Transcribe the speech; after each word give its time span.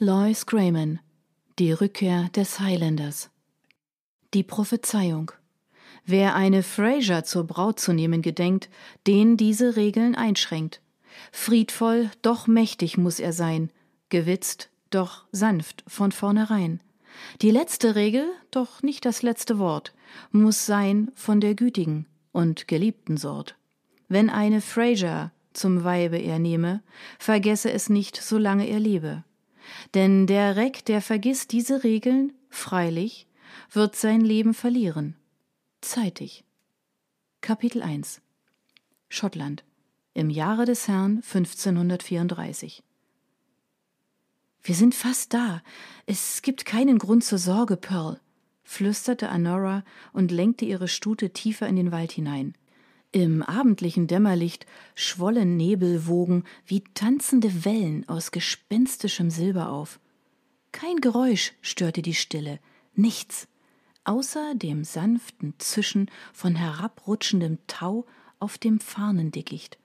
Lois 0.00 0.46
Grayman 0.46 1.00
Die 1.58 1.72
Rückkehr 1.72 2.28
des 2.28 2.60
Highlanders 2.60 3.30
Die 4.32 4.44
Prophezeiung 4.44 5.32
Wer 6.06 6.36
eine 6.36 6.62
Fraser 6.62 7.24
zur 7.24 7.42
Braut 7.48 7.80
zu 7.80 7.92
nehmen 7.92 8.22
gedenkt, 8.22 8.70
den 9.08 9.36
diese 9.36 9.74
Regeln 9.74 10.14
einschränkt. 10.14 10.80
Friedvoll, 11.32 12.12
doch 12.22 12.46
mächtig 12.46 12.96
muss 12.96 13.18
er 13.18 13.32
sein, 13.32 13.70
gewitzt, 14.08 14.70
doch 14.90 15.24
sanft 15.32 15.82
von 15.88 16.12
vornherein. 16.12 16.80
Die 17.42 17.50
letzte 17.50 17.96
Regel, 17.96 18.30
doch 18.52 18.84
nicht 18.84 19.04
das 19.04 19.22
letzte 19.22 19.58
Wort, 19.58 19.94
muss 20.30 20.64
sein 20.64 21.10
von 21.16 21.40
der 21.40 21.56
gütigen 21.56 22.06
und 22.30 22.68
geliebten 22.68 23.16
Sort. 23.16 23.56
Wenn 24.06 24.30
eine 24.30 24.60
Fraser 24.60 25.32
zum 25.54 25.82
Weibe 25.82 26.18
er 26.18 26.38
nehme, 26.38 26.84
vergesse 27.18 27.72
es 27.72 27.88
nicht, 27.88 28.16
solange 28.16 28.68
er 28.68 28.78
lebe. 28.78 29.24
Denn 29.94 30.26
der 30.26 30.56
Reck, 30.56 30.84
der 30.84 31.00
vergisst 31.00 31.52
diese 31.52 31.84
Regeln, 31.84 32.32
freilich, 32.50 33.26
wird 33.72 33.96
sein 33.96 34.20
Leben 34.20 34.54
verlieren. 34.54 35.16
Zeitig. 35.80 36.44
Kapitel 37.40 37.82
1 37.82 38.20
Schottland 39.08 39.64
im 40.18 40.30
Jahre 40.30 40.64
des 40.64 40.88
Herrn 40.88 41.22
1534 41.22 42.82
Wir 44.64 44.74
sind 44.74 44.94
fast 44.94 45.32
da. 45.32 45.62
Es 46.06 46.42
gibt 46.42 46.64
keinen 46.64 46.98
Grund 46.98 47.22
zur 47.22 47.38
Sorge, 47.38 47.76
Pearl, 47.76 48.20
flüsterte 48.64 49.28
Anora 49.28 49.84
und 50.12 50.32
lenkte 50.32 50.64
ihre 50.64 50.88
Stute 50.88 51.30
tiefer 51.32 51.68
in 51.68 51.76
den 51.76 51.92
Wald 51.92 52.10
hinein. 52.10 52.54
Im 53.12 53.42
abendlichen 53.42 54.06
Dämmerlicht 54.06 54.66
schwollen 54.94 55.56
Nebelwogen 55.56 56.44
wie 56.66 56.84
tanzende 56.92 57.64
Wellen 57.64 58.06
aus 58.06 58.32
gespenstischem 58.32 59.30
Silber 59.30 59.70
auf. 59.70 59.98
Kein 60.72 60.96
Geräusch 60.96 61.54
störte 61.62 62.02
die 62.02 62.14
Stille, 62.14 62.60
nichts, 62.94 63.48
außer 64.04 64.54
dem 64.54 64.84
sanften 64.84 65.54
Zischen 65.58 66.10
von 66.34 66.54
herabrutschendem 66.54 67.58
Tau 67.66 68.04
auf 68.40 68.58
dem 68.58 68.78
Farnendickicht. 68.78 69.78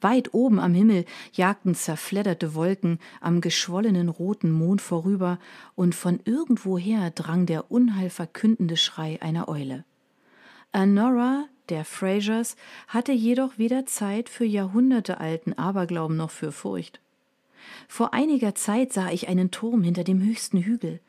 Weit 0.00 0.32
oben 0.32 0.58
am 0.58 0.74
Himmel 0.74 1.04
jagten 1.32 1.74
zerfledderte 1.74 2.54
Wolken 2.54 2.98
am 3.20 3.42
geschwollenen 3.42 4.08
roten 4.08 4.50
Mond 4.50 4.80
vorüber, 4.80 5.38
und 5.74 5.94
von 5.94 6.20
irgendwoher 6.24 7.10
drang 7.10 7.44
der 7.44 7.70
unheilverkündende 7.70 8.78
Schrei 8.78 9.20
einer 9.20 9.48
Eule. 9.48 9.84
Anora 10.72 11.46
der 11.68 11.84
Frasers 11.84 12.56
hatte 12.88 13.12
jedoch 13.12 13.58
weder 13.58 13.86
Zeit 13.86 14.28
für 14.28 14.44
jahrhundertealten 14.44 15.56
Aberglauben 15.56 16.16
noch 16.16 16.30
für 16.30 16.52
Furcht. 16.52 17.00
Vor 17.88 18.12
einiger 18.12 18.54
Zeit 18.54 18.92
sah 18.92 19.10
ich 19.10 19.28
einen 19.28 19.50
Turm 19.50 19.82
hinter 19.82 20.04
dem 20.04 20.22
höchsten 20.22 20.58
Hügel. 20.58 21.00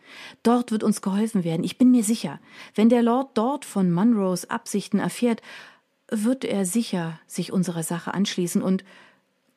Dort 0.43 0.71
wird 0.71 0.83
uns 0.83 1.01
geholfen 1.01 1.43
werden, 1.43 1.63
ich 1.63 1.77
bin 1.77 1.91
mir 1.91 2.03
sicher. 2.03 2.39
Wenn 2.73 2.89
der 2.89 3.03
Lord 3.03 3.37
dort 3.37 3.65
von 3.65 3.91
Munros 3.91 4.49
Absichten 4.49 4.99
erfährt, 4.99 5.41
wird 6.09 6.45
er 6.45 6.65
sicher 6.65 7.19
sich 7.27 7.51
unserer 7.51 7.83
Sache 7.83 8.13
anschließen 8.13 8.61
und 8.61 8.83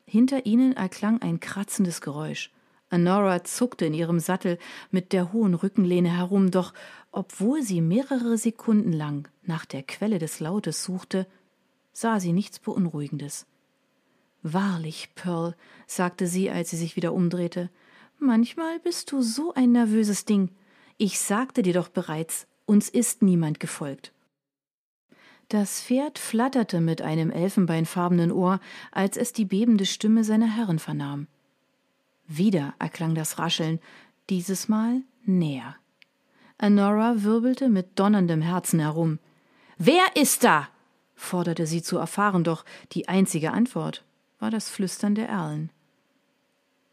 hinter 0.07 0.47
ihnen 0.47 0.73
erklang 0.73 1.21
ein 1.21 1.41
kratzendes 1.41 2.01
Geräusch. 2.01 2.51
Honora 2.91 3.45
zuckte 3.45 3.87
in 3.87 3.95
ihrem 3.95 4.21
Sattel 4.21 4.59
mit 4.91 5.13
der 5.13 5.33
hohen 5.33 5.55
Rückenlehne 5.55 6.17
herum, 6.17 6.51
doch 6.51 6.73
obwohl 7.13 7.63
sie 7.63 7.81
mehrere 7.81 8.39
Sekunden 8.39 8.93
lang 8.93 9.29
nach 9.43 9.65
der 9.65 9.83
Quelle 9.83 10.19
des 10.19 10.41
Lautes 10.41 10.85
suchte, 10.85 11.27
sah 11.93 12.21
sie 12.21 12.33
nichts 12.33 12.59
Beunruhigendes. 12.59 13.47
Wahrlich, 14.43 15.11
Pearl, 15.15 15.57
sagte 15.87 16.27
sie, 16.27 16.51
als 16.51 16.71
sie 16.71 16.77
sich 16.77 16.97
wieder 16.97 17.13
umdrehte, 17.13 17.71
manchmal 18.19 18.79
bist 18.81 19.11
du 19.13 19.21
so 19.21 19.53
ein 19.55 19.73
nervöses 19.73 20.25
Ding. 20.25 20.51
Ich 20.97 21.19
sagte 21.19 21.63
dir 21.63 21.75
doch 21.75 21.89
bereits, 21.89 22.47
uns 22.65 22.89
ist 22.89 23.23
niemand 23.23 23.61
gefolgt. 23.61 24.13
Das 25.49 25.83
Pferd 25.83 26.19
flatterte 26.19 26.81
mit 26.81 27.01
einem 27.01 27.31
elfenbeinfarbenen 27.31 28.31
Ohr, 28.31 28.61
als 28.93 29.17
es 29.17 29.33
die 29.33 29.47
bebende 29.47 29.87
Stimme 29.87 30.23
seiner 30.23 30.55
Herrin 30.55 30.79
vernahm. 30.79 31.27
Wieder 32.29 32.75
erklang 32.79 33.15
das 33.15 33.39
Rascheln, 33.39 33.81
dieses 34.29 34.69
Mal 34.69 35.03
näher. 35.25 35.77
Honora 36.61 37.23
wirbelte 37.23 37.69
mit 37.69 37.99
donnerndem 37.99 38.43
Herzen 38.43 38.81
herum. 38.81 39.19
Wer 39.79 40.05
ist 40.15 40.45
da? 40.45 40.69
forderte 41.15 41.67
sie 41.67 41.83
zu 41.83 41.97
erfahren, 41.99 42.45
doch 42.45 42.65
die 42.93 43.09
einzige 43.09 43.53
Antwort 43.53 44.05
war 44.39 44.51
das 44.51 44.69
Flüstern 44.69 45.15
der 45.15 45.29
Erlen. 45.29 45.71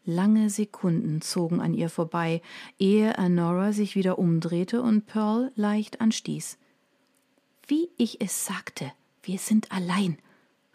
Lange 0.04 0.50
Sekunden 0.50 1.20
zogen 1.20 1.60
an 1.60 1.74
ihr 1.74 1.90
vorbei, 1.90 2.40
ehe 2.78 3.12
Honora 3.18 3.72
sich 3.72 3.94
wieder 3.94 4.18
umdrehte 4.18 4.80
und 4.80 5.06
Pearl 5.06 5.52
leicht 5.54 6.00
anstieß. 6.00 6.58
Wie 7.66 7.90
ich 7.98 8.20
es 8.20 8.46
sagte, 8.46 8.92
wir 9.22 9.38
sind 9.38 9.70
allein, 9.70 10.18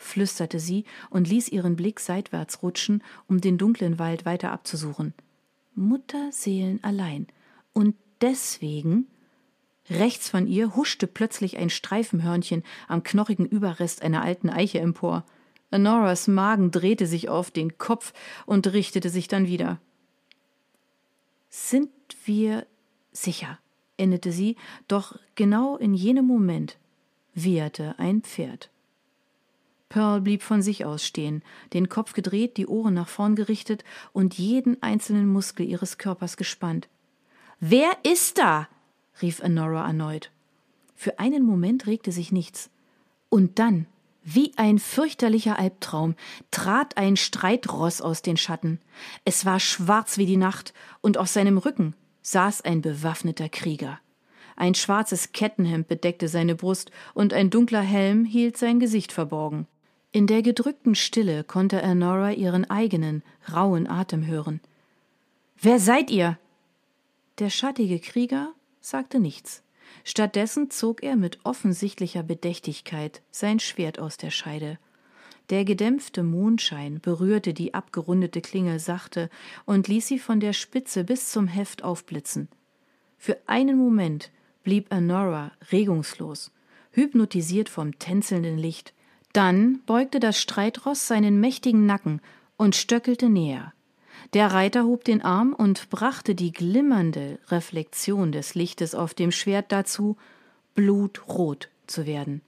flüsterte 0.01 0.59
sie 0.59 0.85
und 1.09 1.28
ließ 1.28 1.50
ihren 1.50 1.75
Blick 1.75 2.00
seitwärts 2.00 2.63
rutschen, 2.63 3.03
um 3.28 3.41
den 3.41 3.57
dunklen 3.57 4.00
Wald 4.00 4.25
weiter 4.25 4.51
abzusuchen. 4.51 5.13
Mutterseelen 5.75 6.84
allein. 6.84 7.28
Und 7.73 7.95
deswegen 8.22 9.07
Rechts 9.90 10.29
von 10.29 10.47
ihr 10.47 10.75
huschte 10.75 11.07
plötzlich 11.07 11.57
ein 11.57 11.69
Streifenhörnchen 11.69 12.63
am 12.88 13.03
knochigen 13.03 13.45
Überrest 13.45 14.01
einer 14.03 14.22
alten 14.22 14.50
Eiche 14.50 14.79
empor. 14.79 15.25
Honoras 15.72 16.28
Magen 16.28 16.72
drehte 16.72 17.07
sich 17.07 17.29
auf 17.29 17.51
den 17.51 17.78
Kopf 17.78 18.13
und 18.45 18.67
richtete 18.67 19.09
sich 19.09 19.28
dann 19.28 19.47
wieder. 19.47 19.79
Sind 21.50 21.90
wir 22.25 22.66
sicher, 23.11 23.59
endete 23.97 24.31
sie, 24.31 24.56
doch 24.88 25.17
genau 25.35 25.78
in 25.78 25.94
jenem 25.94 26.25
Moment 26.25 26.78
wieherte 27.34 27.95
ein 27.97 28.22
Pferd. 28.22 28.69
Pearl 29.91 30.22
blieb 30.22 30.41
von 30.41 30.62
sich 30.62 30.85
aus 30.85 31.06
stehen, 31.06 31.44
den 31.74 31.90
Kopf 31.90 32.13
gedreht, 32.13 32.56
die 32.56 32.66
Ohren 32.66 32.94
nach 32.94 33.09
vorn 33.09 33.35
gerichtet 33.35 33.84
und 34.13 34.35
jeden 34.38 34.81
einzelnen 34.81 35.28
Muskel 35.28 35.68
ihres 35.68 35.97
Körpers 35.97 36.38
gespannt. 36.38 36.88
Wer 37.59 37.91
ist 38.03 38.38
da? 38.38 38.69
rief 39.22 39.44
Honora 39.44 39.85
erneut. 39.85 40.31
Für 40.96 41.19
einen 41.19 41.44
Moment 41.44 41.88
regte 41.88 42.13
sich 42.13 42.31
nichts. 42.31 42.69
Und 43.28 43.59
dann, 43.59 43.85
wie 44.24 44.53
ein 44.56 44.79
fürchterlicher 44.79 45.59
Albtraum, 45.59 46.16
trat 46.52 46.96
ein 46.96 47.18
Streitross 47.18 48.00
aus 48.00 48.22
den 48.22 48.38
Schatten. 48.38 48.79
Es 49.25 49.46
war 49.46 49.59
schwarz 49.59 50.18
wie 50.18 50.25
die 50.25 50.38
Nacht, 50.38 50.73
und 51.02 51.18
auf 51.18 51.28
seinem 51.28 51.58
Rücken 51.58 51.96
saß 52.22 52.62
ein 52.62 52.81
bewaffneter 52.81 53.50
Krieger. 53.50 54.00
Ein 54.56 54.73
schwarzes 54.73 55.34
Kettenhemd 55.34 55.90
bedeckte 55.90 56.29
seine 56.29 56.56
Brust, 56.56 56.91
und 57.13 57.34
ein 57.34 57.50
dunkler 57.50 57.81
Helm 57.81 58.23
hielt 58.23 58.56
sein 58.56 58.79
Gesicht 58.79 59.12
verborgen. 59.12 59.68
In 60.13 60.27
der 60.27 60.41
gedrückten 60.41 60.94
Stille 60.94 61.45
konnte 61.45 61.81
Ernora 61.81 62.31
ihren 62.33 62.69
eigenen, 62.69 63.23
rauen 63.51 63.88
Atem 63.88 64.25
hören. 64.25 64.59
Wer 65.61 65.79
seid 65.79 66.11
ihr? 66.11 66.38
Der 67.39 67.49
schattige 67.49 67.99
Krieger 67.99 68.53
sagte 68.81 69.22
nichts. 69.22 69.63
Stattdessen 70.03 70.69
zog 70.69 71.01
er 71.01 71.16
mit 71.16 71.39
offensichtlicher 71.45 72.23
Bedächtigkeit 72.23 73.22
sein 73.31 73.59
Schwert 73.59 73.99
aus 73.99 74.17
der 74.17 74.31
Scheide. 74.31 74.79
Der 75.49 75.63
gedämpfte 75.63 76.23
Mondschein 76.23 76.99
berührte 77.01 77.53
die 77.53 77.73
abgerundete 77.73 78.41
Klinge 78.41 78.79
sachte 78.79 79.29
und 79.66 79.88
ließ 79.88 80.07
sie 80.07 80.19
von 80.19 80.39
der 80.39 80.53
Spitze 80.53 81.03
bis 81.05 81.31
zum 81.31 81.47
Heft 81.47 81.83
aufblitzen. 81.83 82.49
Für 83.17 83.38
einen 83.47 83.78
Moment 83.78 84.31
blieb 84.63 84.93
Honora 84.93 85.51
regungslos, 85.72 86.51
hypnotisiert 86.91 87.69
vom 87.69 87.97
tänzelnden 87.97 88.57
Licht, 88.57 88.93
dann 89.34 89.81
beugte 89.86 90.19
das 90.19 90.40
Streitross 90.40 91.08
seinen 91.08 91.40
mächtigen 91.40 91.86
Nacken 91.86 92.22
und 92.58 92.75
stöckelte 92.75 93.30
näher. 93.30 93.74
Der 94.34 94.52
Reiter 94.52 94.86
hob 94.86 95.03
den 95.03 95.22
Arm 95.22 95.53
und 95.53 95.90
brachte 95.90 96.36
die 96.36 96.52
glimmernde 96.52 97.40
Reflexion 97.50 98.32
des 98.32 98.55
Lichtes 98.55 98.96
auf 98.96 99.14
dem 99.14 99.32
Schwert 99.32 99.72
dazu, 99.72 100.16
blutrot 100.76 101.70
zu 101.88 102.05
werden. 102.05 102.41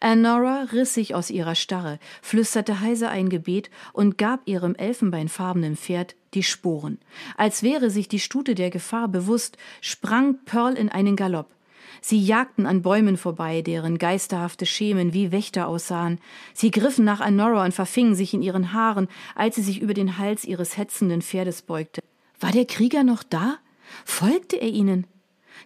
Anora 0.00 0.66
riss 0.72 0.94
sich 0.94 1.14
aus 1.14 1.30
ihrer 1.30 1.54
Starre, 1.54 1.98
flüsterte 2.22 2.80
heiser 2.80 3.10
ein 3.10 3.28
Gebet 3.28 3.70
und 3.92 4.18
gab 4.18 4.40
ihrem 4.46 4.74
elfenbeinfarbenen 4.74 5.76
Pferd 5.76 6.14
die 6.34 6.42
Sporen. 6.42 6.98
Als 7.36 7.62
wäre 7.62 7.90
sich 7.90 8.08
die 8.08 8.20
Stute 8.20 8.54
der 8.54 8.70
Gefahr 8.70 9.08
bewusst, 9.08 9.58
sprang 9.80 10.38
Pearl 10.44 10.74
in 10.74 10.88
einen 10.88 11.16
Galopp. 11.16 11.55
Sie 12.00 12.22
jagten 12.24 12.66
an 12.66 12.82
Bäumen 12.82 13.16
vorbei, 13.16 13.62
deren 13.62 13.98
geisterhafte 13.98 14.66
Schemen 14.66 15.12
wie 15.12 15.32
Wächter 15.32 15.68
aussahen. 15.68 16.18
Sie 16.54 16.70
griffen 16.70 17.04
nach 17.04 17.20
Anora 17.20 17.64
und 17.64 17.74
verfingen 17.74 18.14
sich 18.14 18.34
in 18.34 18.42
ihren 18.42 18.72
Haaren, 18.72 19.08
als 19.34 19.56
sie 19.56 19.62
sich 19.62 19.80
über 19.80 19.94
den 19.94 20.18
Hals 20.18 20.44
ihres 20.44 20.76
hetzenden 20.76 21.22
Pferdes 21.22 21.62
beugte. 21.62 22.02
War 22.40 22.52
der 22.52 22.66
Krieger 22.66 23.04
noch 23.04 23.22
da? 23.22 23.58
Folgte 24.04 24.56
er 24.56 24.68
ihnen? 24.68 25.06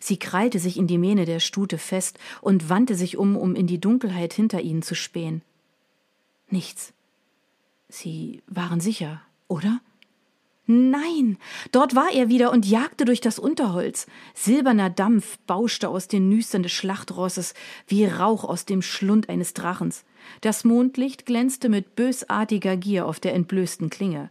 Sie 0.01 0.19
krallte 0.19 0.59
sich 0.59 0.77
in 0.77 0.87
die 0.87 0.99
Mähne 0.99 1.25
der 1.25 1.41
Stute 1.41 1.79
fest 1.79 2.19
und 2.41 2.69
wandte 2.69 2.95
sich 2.95 3.17
um, 3.17 3.37
um 3.37 3.55
in 3.55 3.67
die 3.67 3.81
Dunkelheit 3.81 4.33
hinter 4.33 4.61
ihnen 4.61 4.83
zu 4.83 4.95
spähen. 4.95 5.43
Nichts. 6.49 6.93
Sie 7.89 8.43
waren 8.47 8.81
sicher, 8.81 9.21
oder? 9.49 9.81
Nein, 10.73 11.37
dort 11.73 11.97
war 11.97 12.13
er 12.13 12.29
wieder 12.29 12.53
und 12.53 12.65
jagte 12.65 13.05
durch 13.05 13.21
das 13.21 13.41
Unterholz. 13.41 14.07
Silberner 14.35 14.89
Dampf 14.89 15.37
bauschte 15.49 15.89
aus 15.89 16.07
den 16.07 16.29
Nüstern 16.29 16.63
des 16.63 16.71
Schlachtrosses 16.71 17.55
wie 17.89 18.05
Rauch 18.05 18.45
aus 18.45 18.67
dem 18.67 18.81
Schlund 18.81 19.29
eines 19.29 19.53
Drachens. 19.53 20.05
Das 20.43 20.63
Mondlicht 20.63 21.27
glänzte 21.27 21.69
mit 21.69 21.97
bösartiger 21.97 22.77
Gier 22.77 23.07
auf 23.07 23.19
der 23.19 23.35
entblößten 23.35 23.91
Klinge. 23.91 24.31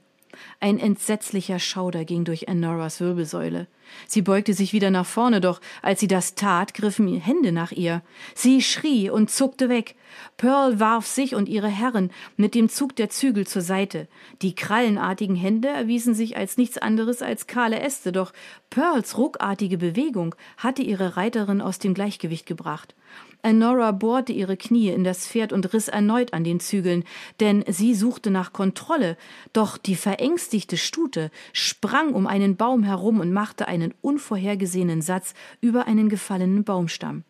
Ein 0.59 0.79
entsetzlicher 0.79 1.59
Schauder 1.59 2.05
ging 2.05 2.23
durch 2.23 2.43
Enoras 2.43 2.99
Wirbelsäule. 2.99 3.67
Sie 4.07 4.21
beugte 4.21 4.53
sich 4.53 4.73
wieder 4.73 4.91
nach 4.91 5.05
vorne, 5.05 5.41
doch 5.41 5.61
als 5.81 5.99
sie 5.99 6.07
das 6.07 6.35
tat, 6.35 6.73
griffen 6.73 7.19
Hände 7.19 7.51
nach 7.51 7.71
ihr. 7.71 8.01
Sie 8.35 8.61
schrie 8.61 9.09
und 9.09 9.31
zuckte 9.31 9.69
weg. 9.69 9.95
Pearl 10.37 10.79
warf 10.79 11.07
sich 11.07 11.35
und 11.35 11.49
ihre 11.49 11.67
Herren 11.67 12.11
mit 12.37 12.55
dem 12.55 12.69
Zug 12.69 12.95
der 12.95 13.09
Zügel 13.09 13.47
zur 13.47 13.61
Seite. 13.61 14.07
Die 14.41 14.55
krallenartigen 14.55 15.35
Hände 15.35 15.69
erwiesen 15.69 16.13
sich 16.13 16.37
als 16.37 16.57
nichts 16.57 16.77
anderes 16.77 17.21
als 17.21 17.47
kahle 17.47 17.79
Äste, 17.79 18.11
doch 18.11 18.33
Pearls 18.69 19.17
ruckartige 19.17 19.77
Bewegung 19.77 20.35
hatte 20.57 20.81
ihre 20.81 21.17
Reiterin 21.17 21.61
aus 21.61 21.79
dem 21.79 21.93
Gleichgewicht 21.93 22.45
gebracht. 22.45 22.95
Enora 23.41 23.91
bohrte 23.91 24.33
ihre 24.33 24.57
Knie 24.57 24.89
in 24.89 25.05
das 25.05 25.25
Pferd 25.25 25.53
und 25.53 25.73
riss 25.73 25.87
erneut 25.87 26.33
an 26.33 26.43
den 26.43 26.59
Zügeln, 26.59 27.05
denn 27.39 27.63
sie 27.67 27.95
suchte 27.95 28.31
nach 28.31 28.51
Kontrolle, 28.51 29.17
doch 29.53 29.77
die 29.77 29.95
verängstigte 30.29 30.77
Stute 30.77 31.31
sprang 31.53 32.13
um 32.13 32.27
einen 32.27 32.55
Baum 32.55 32.83
herum 32.83 33.19
und 33.19 33.33
machte 33.33 33.67
einen 33.67 33.95
unvorhergesehenen 34.01 35.01
Satz 35.01 35.33
über 35.59 35.87
einen 35.87 36.07
gefallenen 36.07 36.63
Baumstamm. 36.63 37.23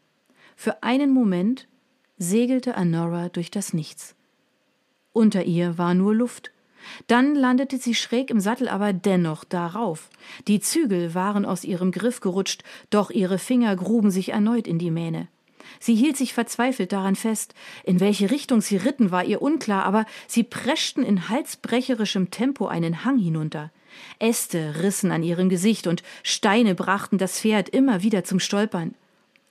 Für 0.58 0.84
einen 0.84 1.12
Moment 1.14 1.70
segelte 2.18 2.72
Enora 2.72 3.30
durch 3.30 3.52
das 3.52 3.74
Nichts. 3.74 4.16
Unter 5.14 5.46
ihr 5.46 5.78
war 5.78 5.94
nur 5.94 6.14
Luft. 6.14 6.52
Dann 7.08 7.36
landete 7.36 7.78
sie 7.78 7.96
schräg 7.96 8.30
im 8.30 8.42
Sattel, 8.42 8.68
aber 8.68 8.92
dennoch 8.92 9.46
darauf. 9.46 10.10
Die 10.50 10.60
Zügel 10.60 11.14
waren 11.14 11.46
aus 11.46 11.64
ihrem 11.64 11.92
Griff 11.92 12.20
gerutscht, 12.20 12.64
doch 12.90 13.12
ihre 13.12 13.38
Finger 13.38 13.78
gruben 13.78 14.12
sich 14.12 14.30
erneut 14.30 14.68
in 14.68 14.78
die 14.78 14.92
Mähne. 14.92 15.30
Sie 15.80 15.96
hielt 15.96 16.18
sich 16.18 16.34
verzweifelt 16.34 16.92
daran 16.92 17.16
fest. 17.16 17.54
In 17.84 18.00
welche 18.00 18.32
Richtung 18.32 18.62
sie 18.62 18.78
ritten, 18.78 19.12
war 19.12 19.24
ihr 19.24 19.42
unklar, 19.42 19.86
aber 19.86 20.06
sie 20.28 20.44
preschten 20.44 21.04
in 21.04 21.30
halsbrecherischem 21.30 22.32
Tempo 22.32 22.68
einen 22.68 23.04
Hang 23.06 23.18
hinunter. 23.18 23.72
Äste 24.20 24.76
rissen 24.82 25.12
an 25.12 25.24
ihrem 25.24 25.50
Gesicht 25.50 25.88
und 25.88 26.04
Steine 26.24 26.76
brachten 26.76 27.18
das 27.18 27.40
Pferd 27.40 27.70
immer 27.70 28.04
wieder 28.04 28.24
zum 28.24 28.40
Stolpern. 28.40 28.96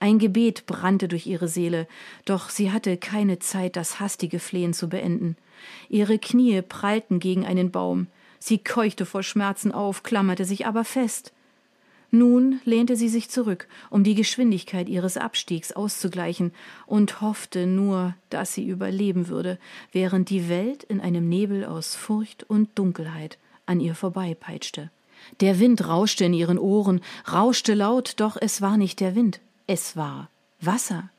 Ein 0.01 0.19
Gebet 0.19 0.67
brannte 0.67 1.09
durch 1.09 1.27
ihre 1.27 1.49
Seele, 1.49 1.89
doch 2.25 2.51
sie 2.51 2.71
hatte 2.71 2.97
keine 2.97 3.41
Zeit, 3.41 3.75
das 3.75 3.99
hastige 3.99 4.39
Flehen 4.39 4.73
zu 4.73 4.89
beenden. 4.89 5.37
Ihre 5.89 6.19
Knie 6.19 6.63
prallten 6.63 7.19
gegen 7.19 7.45
einen 7.45 7.73
Baum. 7.73 8.07
Sie 8.39 8.59
keuchte 8.59 9.07
vor 9.07 9.25
Schmerzen 9.25 9.73
auf, 9.73 10.05
klammerte 10.05 10.45
sich 10.45 10.67
aber 10.67 10.85
fest. 10.85 11.33
Nun 12.11 12.61
lehnte 12.65 12.97
sie 12.97 13.09
sich 13.09 13.29
zurück, 13.29 13.69
um 13.91 14.03
die 14.03 14.15
Geschwindigkeit 14.15 14.89
ihres 14.89 15.19
Abstiegs 15.19 15.73
auszugleichen, 15.73 16.53
und 16.87 17.21
hoffte 17.21 17.67
nur, 17.67 18.15
dass 18.31 18.55
sie 18.55 18.67
überleben 18.67 19.29
würde, 19.29 19.59
während 19.93 20.31
die 20.31 20.49
Welt 20.49 20.85
in 20.85 21.01
einem 21.01 21.29
Nebel 21.29 21.67
aus 21.67 21.95
Furcht 21.95 22.45
und 22.45 22.71
Dunkelheit 22.79 23.39
an 23.67 23.81
ihr 23.81 23.95
vorbeipeitschte. 23.95 24.91
Der 25.41 25.61
Wind 25.61 25.87
rauschte 25.87 26.25
in 26.25 26.33
ihren 26.33 26.59
Ohren, 26.59 27.03
rauschte 27.31 27.75
laut, 27.75 28.15
doch 28.17 28.39
es 28.41 28.63
war 28.63 28.79
nicht 28.79 29.01
der 29.01 29.15
Wind, 29.15 29.41
es 29.67 29.97
war 29.97 30.31
Wasser. 30.61 31.11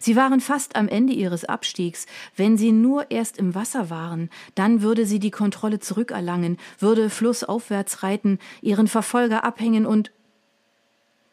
Sie 0.00 0.16
waren 0.16 0.40
fast 0.40 0.76
am 0.76 0.88
Ende 0.88 1.12
ihres 1.12 1.44
Abstiegs. 1.44 2.06
Wenn 2.36 2.56
sie 2.56 2.72
nur 2.72 3.10
erst 3.10 3.38
im 3.38 3.54
Wasser 3.54 3.90
waren, 3.90 4.28
dann 4.54 4.82
würde 4.82 5.06
sie 5.06 5.20
die 5.20 5.30
Kontrolle 5.30 5.78
zurückerlangen, 5.78 6.58
würde 6.78 7.10
flussaufwärts 7.10 8.02
reiten, 8.02 8.38
ihren 8.60 8.88
Verfolger 8.88 9.44
abhängen 9.44 9.86
und 9.86 10.10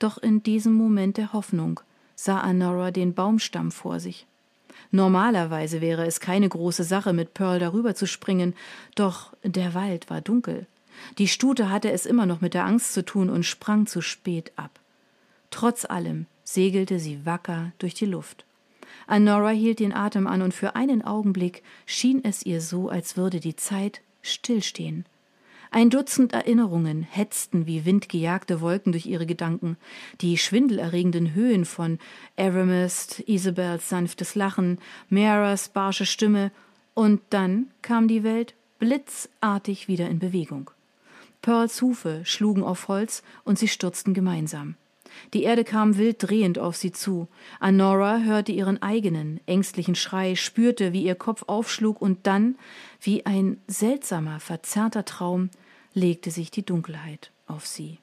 doch 0.06 0.19
in 0.19 0.44
diesem 0.44 0.74
Moment 0.74 1.18
der 1.18 1.34
Hoffnung 1.34 1.80
sah 2.16 2.40
Anora 2.40 2.92
den 2.92 3.16
Baumstamm 3.16 3.72
vor 3.72 4.00
sich. 4.00 4.28
Normalerweise 4.92 5.81
wäre 5.81 6.06
es 6.06 6.19
keine 6.19 6.48
große 6.48 6.84
Sache, 6.84 7.12
mit 7.12 7.34
Pearl 7.34 7.57
darüber 7.57 7.96
zu 7.96 8.06
springen, 8.06 8.54
doch 8.94 9.34
der 9.44 9.74
Wald 9.74 10.12
war 10.12 10.22
dunkel. 10.22 10.68
Die 11.18 11.28
Stute 11.28 11.72
hatte 11.72 11.92
es 11.92 12.06
immer 12.06 12.28
noch 12.28 12.40
mit 12.40 12.54
der 12.54 12.66
Angst 12.66 12.94
zu 12.94 13.04
tun 13.04 13.31
und 13.31 13.44
sprang 13.44 13.88
zu 13.88 14.02
spät 14.02 14.52
ab. 14.57 14.80
Trotz 15.50 15.86
allem 15.86 16.28
segelte 16.44 17.00
sie 17.00 17.25
wacker 17.25 17.72
durch 17.80 17.96
die 17.96 18.06
Luft. 18.06 18.46
Anora 19.07 19.50
hielt 19.50 19.80
den 19.80 19.94
Atem 19.94 20.28
an 20.28 20.44
und 20.44 20.54
für 20.54 20.75
einen 20.75 21.02
Augenblick 21.02 21.63
schien 21.88 22.24
es 22.24 22.46
ihr 22.46 22.62
so, 22.62 22.90
als 22.90 23.18
würde 23.18 23.40
die 23.40 23.56
Zeit 23.56 24.02
stillstehen. 24.22 25.06
Ein 25.72 25.90
Dutzend 25.90 26.34
Erinnerungen 26.34 27.04
hetzten 27.04 27.66
wie 27.66 27.86
windgejagte 27.86 28.62
Wolken 28.62 28.92
durch 28.92 29.06
ihre 29.06 29.26
Gedanken. 29.26 29.78
Die 30.22 30.38
schwindelerregenden 30.38 31.34
Höhen 31.34 31.66
von 31.66 32.00
Aramis, 32.38 33.24
Isabels 33.26 33.90
sanftes 33.90 34.36
Lachen, 34.36 34.80
Maras 35.10 35.70
barsche 35.70 36.06
Stimme, 36.06 36.52
und 36.94 37.22
dann 37.30 37.68
kam 37.82 38.08
die 38.08 38.24
Welt 38.24 38.54
blitzartig 38.80 39.88
wieder 39.88 40.08
in 40.10 40.20
Bewegung. 40.20 40.72
Pearls 41.42 41.82
Hufe 41.82 42.22
schlugen 42.24 42.64
auf 42.64 42.88
Holz 42.88 43.22
und 43.44 43.60
sie 43.60 43.68
stürzten 43.68 44.14
gemeinsam. 44.14 44.76
Die 45.34 45.44
Erde 45.44 45.64
kam 45.64 45.98
wild 45.98 46.18
drehend 46.20 46.60
auf 46.60 46.76
sie 46.76 46.92
zu. 46.92 47.28
Anora 47.60 48.20
hörte 48.20 48.52
ihren 48.52 48.82
eigenen, 48.82 49.40
ängstlichen 49.46 49.96
Schrei, 49.96 50.36
spürte, 50.36 50.94
wie 50.94 51.04
ihr 51.04 51.16
Kopf 51.16 51.44
aufschlug, 51.48 52.02
und 52.02 52.28
dann, 52.28 52.58
wie 53.02 53.26
ein 53.26 53.62
seltsamer, 53.68 54.40
verzerrter 54.40 55.06
Traum, 55.06 55.50
legte 55.94 56.32
sich 56.32 56.52
die 56.52 56.66
Dunkelheit 56.66 57.32
auf 57.48 57.66
sie. 57.66 58.00